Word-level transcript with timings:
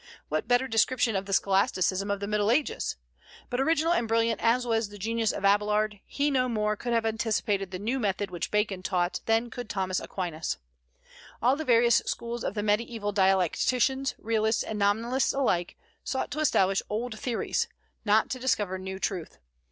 What 0.29 0.47
better 0.47 0.67
description 0.67 1.15
of 1.15 1.27
the 1.27 1.31
scholasticism 1.31 2.09
of 2.09 2.19
the 2.19 2.25
Middle 2.25 2.49
Ages! 2.49 2.95
But 3.51 3.59
original 3.61 3.93
and 3.93 4.07
brilliant 4.07 4.41
as 4.41 4.65
was 4.65 4.89
the 4.89 4.97
genius 4.97 5.31
of 5.31 5.43
Abélard, 5.43 6.01
he 6.07 6.31
no 6.31 6.49
more 6.49 6.75
could 6.75 6.91
have 6.91 7.05
anticipated 7.05 7.69
the 7.69 7.77
new 7.77 7.99
method 7.99 8.31
which 8.31 8.49
Bacon 8.49 8.81
taught 8.81 9.19
than 9.27 9.51
could 9.51 9.69
Thomas 9.69 9.99
Aquinas. 9.99 10.57
All 11.39 11.55
the 11.55 11.63
various 11.65 11.97
schools 12.07 12.43
of 12.43 12.55
the 12.55 12.63
mediaeval 12.63 13.13
dialecticians, 13.13 14.15
Realists 14.17 14.63
and 14.63 14.79
Nominalists 14.79 15.33
alike, 15.33 15.77
sought 16.03 16.31
to 16.31 16.39
establish 16.39 16.81
old 16.89 17.19
theories, 17.19 17.67
not 18.03 18.31
to 18.31 18.39
discover 18.39 18.79
new 18.79 18.97
truth. 18.97 19.37